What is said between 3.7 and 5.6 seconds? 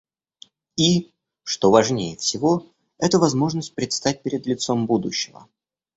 предстать перед лицом будущего.